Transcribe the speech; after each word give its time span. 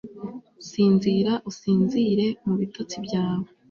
sinzira, 0.69 1.33
usinzire; 1.49 2.25
mu 2.45 2.53
bitotsi 2.59 2.95
byawe 3.05 3.47